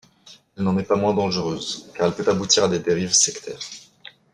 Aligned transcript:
Elle 0.57 0.63
n’en 0.63 0.79
est 0.79 0.83
pas 0.87 0.95
moins 0.95 1.13
dangereuse, 1.13 1.91
car 1.93 2.07
elle 2.07 2.15
peut 2.15 2.31
aboutir 2.31 2.63
à 2.63 2.67
des 2.67 2.79
dérives 2.79 3.13
sectaires. 3.13 3.59